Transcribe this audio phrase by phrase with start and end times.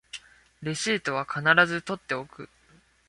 [0.63, 2.49] レシートは必ず取っておく